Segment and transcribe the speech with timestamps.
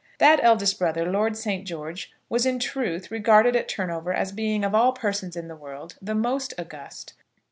[0.17, 4.73] That eldest brother, Lord Saint George, was in truth regarded at Turnover as being, of
[4.73, 7.13] all persons in the world, the most august.